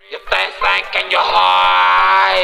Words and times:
Y 0.00 0.14
que 0.92 1.10
yo 1.10 1.18
soy. 1.18 2.40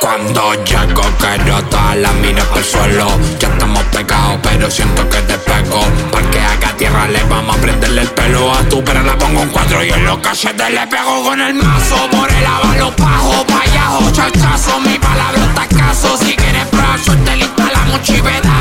Cuando 0.00 0.52
llego 0.64 1.02
quiero 1.18 1.62
todas 1.70 1.96
las 1.96 2.14
minas 2.14 2.44
por 2.46 2.62
suelo. 2.62 3.06
Ya 3.38 3.48
estamos 3.48 3.82
pegados 3.84 4.38
pero 4.42 4.70
siento 4.70 5.08
que 5.08 5.20
te 5.22 5.38
pego 5.38 5.80
Porque 6.10 6.40
haga 6.40 6.76
tierra 6.76 7.06
le 7.08 7.22
vamos 7.24 7.56
a 7.56 7.60
prenderle 7.60 8.02
el 8.02 8.08
pelo 8.08 8.52
a 8.52 8.62
tu 8.68 8.82
Pero 8.84 9.02
la 9.02 9.16
pongo 9.16 9.42
un 9.42 9.48
cuatro 9.48 9.82
y 9.84 9.90
en 9.90 10.04
los 10.04 10.18
cachetes 10.18 10.70
le 10.70 10.86
pego 10.88 11.22
con 11.22 11.40
el 11.40 11.54
mazo. 11.54 11.96
Por 12.10 12.30
el 12.30 12.46
avalo 12.46 12.94
pajo, 12.96 13.46
payajo, 13.46 14.10
chachazo. 14.10 14.80
Mi 14.80 14.98
palabra 14.98 15.44
está 15.44 15.62
escaso. 15.64 16.16
Si 16.18 16.34
quieres 16.34 16.66
probar 16.66 16.98
suerte 16.98 17.36
le 17.36 17.44
instalamos 17.44 18.02
chivedajo 18.02 18.55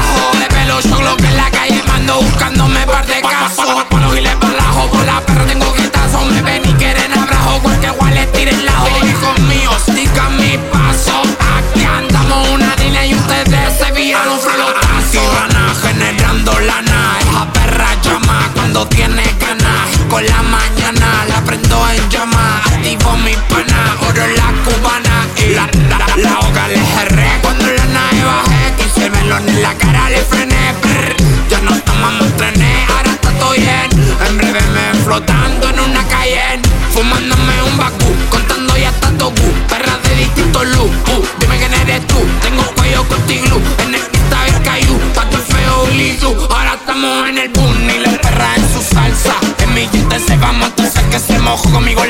en 35.17 35.79
una 35.79 36.05
calle 36.07 36.59
Fumándome 36.91 37.63
un 37.63 37.77
bakú, 37.77 38.13
contando 38.29 38.75
ya 38.75 38.89
está 38.89 39.09
toku 39.11 39.43
Perras 39.69 40.03
de 40.03 40.15
distinto 40.15 40.63
look, 40.63 40.91
uh, 41.07 41.25
dime 41.39 41.57
quién 41.57 41.73
eres 41.73 42.05
tú 42.07 42.17
Tengo 42.41 42.63
cuello 42.75 43.07
con 43.07 43.21
tiglu, 43.21 43.61
en 43.79 43.95
el 43.95 44.01
pista 44.01 44.43
de 44.43 44.63
cayú 44.63 44.99
Pato 45.13 45.37
feo 45.37 45.87
liso, 45.93 46.47
ahora 46.51 46.73
estamos 46.73 47.29
en 47.29 47.37
el 47.37 47.49
boom 47.49 47.89
Y 47.89 47.99
la 47.99 48.11
perra 48.19 48.55
en 48.57 48.73
su 48.73 48.81
salsa 48.81 49.35
En 49.59 49.73
mi 49.73 49.87
gente 49.87 50.19
se 50.19 50.35
va 50.35 50.51
entonces 50.51 51.03
que 51.09 51.19
se 51.19 51.39
mojó 51.39 51.69
conmigo 51.69 52.04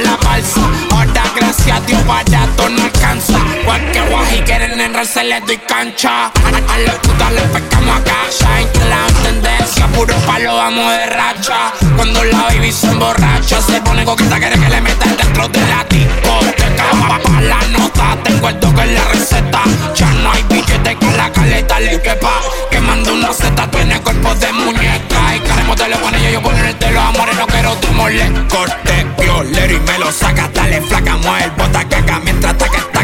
guaji 4.76 4.82
quieren 4.82 4.82
enrarse 4.82 5.24
le 5.24 5.42
doy 5.42 5.58
cancha. 5.58 6.26
A, 6.26 6.74
a 6.74 6.80
los 6.80 6.96
putas 6.96 7.32
les 7.32 7.44
pescamos 7.44 7.98
acá 7.98 8.16
Saben 8.30 8.68
que 8.72 8.80
la 8.86 9.08
tendencia, 9.24 9.88
puro 9.88 10.16
palo 10.26 10.56
vamos 10.56 10.92
de 10.92 11.06
racha. 11.08 11.74
Cuando 11.96 12.24
la 12.24 12.44
baby 12.44 12.72
se 12.72 12.88
emborracha 12.88 13.62
Se 13.62 13.82
pone 13.82 14.04
coqueta, 14.04 14.38
quiere 14.38 14.60
que 14.60 14.70
le 14.70 14.82
metan 14.82 15.18
dentro 15.18 15.48
de 15.48 15.62
la 15.62 15.84
discoteca. 15.90 16.84
Pa' 17.08 17.20
pa' 17.20 17.42
la 17.42 17.62
nota, 17.78 18.18
tengo 18.24 18.50
el 18.50 18.60
toque 18.60 18.82
en 18.82 18.96
la 18.96 19.04
receta. 19.06 19.64
Ya 19.96 20.12
no 20.12 20.32
hay 20.32 20.44
billete 20.44 20.96
que 20.96 21.12
la 21.18 21.32
caleta 21.32 21.80
le 21.80 22.02
quepa. 22.02 22.42
Quemando 22.70 23.14
una 23.14 23.34
seta, 23.34 23.70
tiene 23.72 24.00
cuerpo 24.02 24.36
de 24.36 24.52
muñeca. 24.54 25.36
Y 25.36 25.40
queremos 25.40 25.76
te 25.76 25.88
lo 25.88 25.98
pone 26.00 26.32
yo, 26.32 26.42
ponerte 26.42 26.92
los 26.92 27.04
amores 27.04 27.36
No 27.36 27.48
quiero 27.48 27.74
te 27.76 27.88
mole 27.92 28.32
Corte, 28.50 29.06
violero 29.20 29.74
y 29.74 29.80
me 29.80 30.00
lo 30.00 30.12
saca 30.12 30.50
Dale 30.54 30.82
flaca, 30.82 31.18
mueve 31.18 31.46
el 31.46 31.52
bota 31.52 31.84
caca. 31.88 32.20
Mientras 32.20 32.58
taca, 32.58 32.95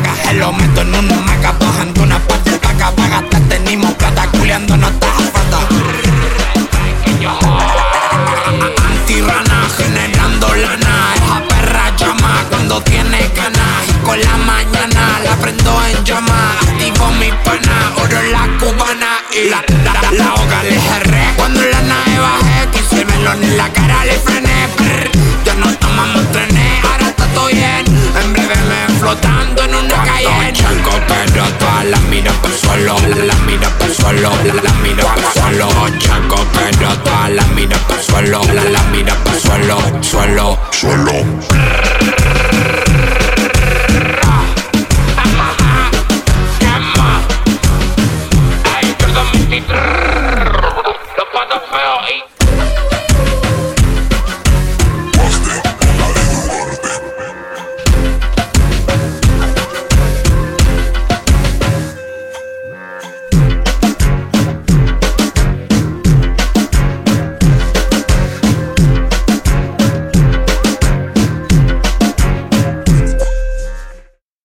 la, 19.50 19.64
la, 19.84 20.12
la 20.12 20.34
hoga 20.34 20.64
le 20.64 20.80
cerré. 20.80 21.34
Cuando 21.36 21.62
la 21.62 21.82
nave 21.82 22.20
bajé 22.20 22.68
Quise 22.72 23.04
verlo 23.06 23.34
en 23.34 23.58
la 23.58 23.70
cara 23.74 24.06
le 24.06 24.14
frené. 24.20 24.68
Brr. 24.78 25.12
Ya 25.46 25.54
no 25.56 25.74
tomamos 25.78 26.32
trenes, 26.32 26.86
ahora 26.86 27.08
está 27.08 27.26
todo 27.28 27.48
bien. 27.48 27.86
En 28.22 28.34
breve 28.34 28.56
me 28.70 29.00
flotando 29.00 29.64
en 29.64 29.76
una 29.76 30.04
calle. 30.04 30.54
Chanco 30.54 30.92
pero 31.08 31.46
todas 31.60 31.86
las 31.86 32.02
miras 32.04 32.36
por 32.36 32.52
suelo. 32.52 32.96
Las 33.26 33.40
miras 33.42 33.72
por 33.72 33.94
suelo, 33.94 34.32
las 34.64 34.76
miras 34.76 35.06
por 35.06 35.42
suelo. 35.42 35.70
Chanco 35.98 36.46
pero 36.54 36.90
todas 37.00 37.30
las 37.32 37.48
miras 37.50 37.80
por 37.80 38.02
suelo. 38.02 38.42
Las 38.72 38.86
miras 38.88 39.18
por 39.18 39.40
suelo, 39.40 39.78
suelo, 40.02 40.60
suelo 40.72 41.41
Bye. 52.02 52.31